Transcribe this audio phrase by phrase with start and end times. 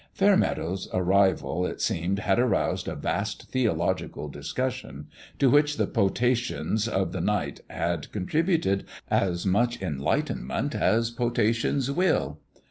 [0.15, 5.05] Fairmeadow's arrival, it seemed, had aroused a vast theological discus sion,
[5.37, 12.39] to which the potations of the night had contributed as much enlightenment as potations will.